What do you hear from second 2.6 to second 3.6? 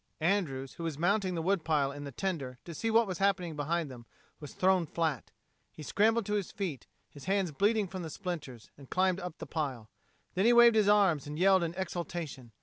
to see what was happening